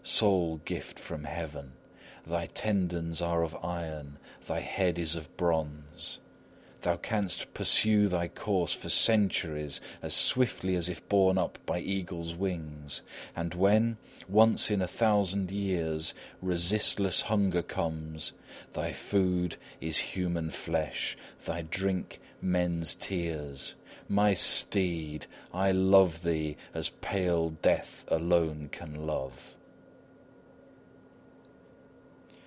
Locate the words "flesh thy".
20.49-21.61